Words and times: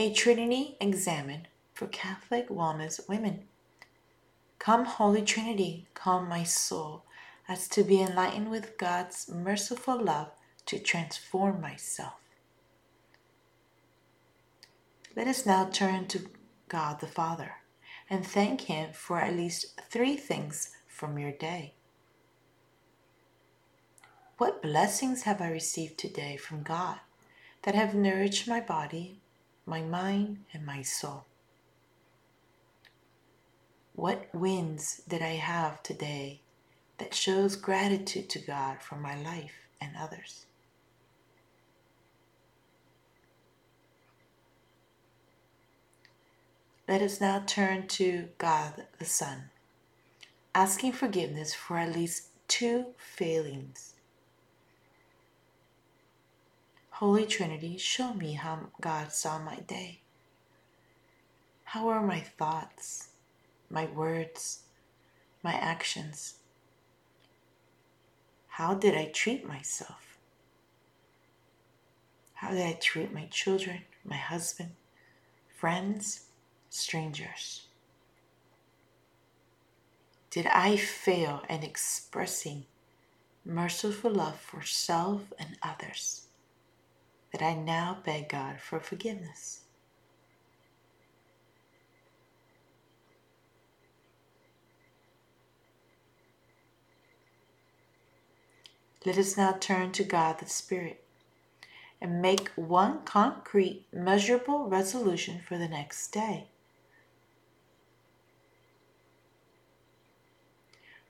A 0.00 0.10
Trinity 0.10 0.78
Examen 0.80 1.46
for 1.74 1.86
Catholic 1.86 2.48
Wellness 2.48 3.06
Women. 3.06 3.42
Come, 4.58 4.86
Holy 4.86 5.20
Trinity, 5.20 5.88
calm 5.92 6.26
my 6.26 6.42
soul 6.42 7.04
as 7.46 7.68
to 7.68 7.84
be 7.84 8.00
enlightened 8.00 8.50
with 8.50 8.78
God's 8.78 9.28
merciful 9.28 10.02
love 10.02 10.30
to 10.64 10.78
transform 10.78 11.60
myself. 11.60 12.14
Let 15.14 15.26
us 15.26 15.44
now 15.44 15.66
turn 15.66 16.06
to 16.06 16.30
God 16.68 17.00
the 17.00 17.06
Father 17.06 17.56
and 18.08 18.24
thank 18.24 18.62
Him 18.62 18.94
for 18.94 19.20
at 19.20 19.36
least 19.36 19.82
three 19.90 20.16
things 20.16 20.70
from 20.88 21.18
your 21.18 21.32
day. 21.32 21.74
What 24.38 24.62
blessings 24.62 25.24
have 25.24 25.42
I 25.42 25.50
received 25.50 25.98
today 25.98 26.38
from 26.38 26.62
God 26.62 27.00
that 27.64 27.74
have 27.74 27.94
nourished 27.94 28.48
my 28.48 28.60
body, 28.60 29.19
my 29.70 29.80
mind, 29.82 30.38
and 30.52 30.66
my 30.66 30.82
soul? 30.82 31.24
What 33.94 34.28
wins 34.34 35.00
did 35.08 35.22
I 35.22 35.36
have 35.36 35.80
today 35.84 36.40
that 36.98 37.14
shows 37.14 37.54
gratitude 37.54 38.28
to 38.30 38.40
God 38.40 38.82
for 38.82 38.96
my 38.96 39.14
life 39.22 39.68
and 39.80 39.92
others? 39.96 40.46
Let 46.88 47.00
us 47.00 47.20
now 47.20 47.44
turn 47.46 47.86
to 47.88 48.28
God 48.38 48.86
the 48.98 49.04
Son, 49.04 49.50
asking 50.52 50.92
forgiveness 50.92 51.54
for 51.54 51.78
at 51.78 51.94
least 51.94 52.24
two 52.48 52.86
failings 52.96 53.94
Holy 57.00 57.24
Trinity, 57.24 57.78
show 57.78 58.12
me 58.12 58.34
how 58.34 58.66
God 58.78 59.10
saw 59.10 59.38
my 59.38 59.56
day. 59.60 60.00
How 61.64 61.88
are 61.88 62.02
my 62.02 62.20
thoughts, 62.20 63.08
my 63.70 63.86
words, 63.86 64.64
my 65.42 65.54
actions? 65.54 66.34
How 68.48 68.74
did 68.74 68.94
I 68.94 69.06
treat 69.06 69.48
myself? 69.48 70.18
How 72.34 72.50
did 72.50 72.66
I 72.66 72.74
treat 72.74 73.14
my 73.14 73.24
children, 73.30 73.80
my 74.04 74.18
husband, 74.18 74.72
friends, 75.56 76.26
strangers? 76.68 77.62
Did 80.30 80.44
I 80.48 80.76
fail 80.76 81.44
in 81.48 81.62
expressing 81.62 82.66
merciful 83.42 84.10
love 84.10 84.38
for 84.38 84.60
self 84.60 85.32
and 85.38 85.56
others? 85.62 86.26
That 87.32 87.42
I 87.42 87.54
now 87.54 87.98
beg 88.04 88.28
God 88.28 88.60
for 88.60 88.80
forgiveness. 88.80 89.60
Let 99.06 99.16
us 99.16 99.36
now 99.36 99.56
turn 99.58 99.92
to 99.92 100.04
God 100.04 100.38
the 100.38 100.46
Spirit 100.46 101.02
and 102.02 102.20
make 102.20 102.50
one 102.50 103.02
concrete, 103.04 103.86
measurable 103.92 104.68
resolution 104.68 105.40
for 105.46 105.56
the 105.56 105.68
next 105.68 106.08
day. 106.08 106.48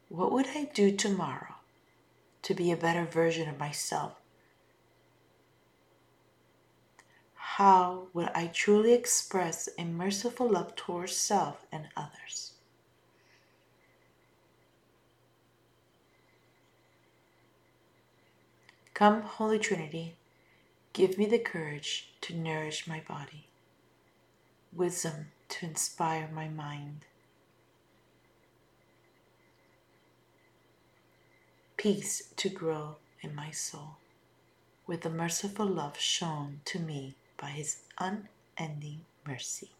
What 0.08 0.30
would 0.32 0.48
I 0.54 0.64
do 0.72 0.90
tomorrow 0.94 1.54
to 2.42 2.54
be 2.54 2.70
a 2.70 2.76
better 2.76 3.04
version 3.04 3.48
of 3.48 3.58
myself 3.58 4.19
how 7.56 8.06
would 8.12 8.30
I 8.32 8.46
truly 8.46 8.92
express 8.92 9.68
a 9.76 9.84
merciful 9.84 10.48
love 10.48 10.76
towards 10.76 11.16
self 11.16 11.66
and 11.72 11.88
others? 11.96 12.52
Come, 18.94 19.22
Holy 19.22 19.58
Trinity, 19.58 20.14
give 20.92 21.18
me 21.18 21.26
the 21.26 21.40
courage 21.40 22.10
to 22.20 22.36
nourish 22.36 22.86
my 22.86 23.00
body, 23.00 23.48
wisdom 24.72 25.32
to 25.48 25.66
inspire 25.66 26.30
my 26.32 26.46
mind, 26.46 27.04
peace 31.76 32.28
to 32.36 32.48
grow 32.48 32.96
in 33.22 33.34
my 33.34 33.50
soul, 33.50 33.96
with 34.86 35.00
the 35.00 35.10
merciful 35.10 35.66
love 35.66 35.98
shown 35.98 36.60
to 36.66 36.78
me 36.78 37.16
by 37.40 37.48
His 37.48 37.78
unending 37.98 39.06
mercy. 39.26 39.70